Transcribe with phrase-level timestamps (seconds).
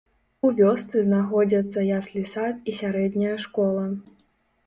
[0.47, 3.87] У вёсцы знаходзяцца яслі-сад і сярэдняя школа.